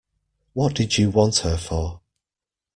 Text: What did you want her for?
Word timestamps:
What 0.53 0.73
did 0.73 0.97
you 0.97 1.11
want 1.11 1.37
her 1.41 1.55
for? 1.57 2.01